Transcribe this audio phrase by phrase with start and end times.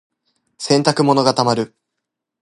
[0.57, 1.75] 洗濯物が溜まる。